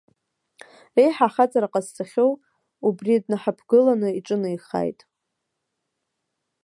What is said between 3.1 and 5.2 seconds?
днаҳаԥгыланы иҿынеихааит.